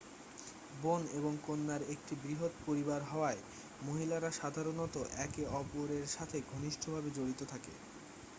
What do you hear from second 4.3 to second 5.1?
সাধারণত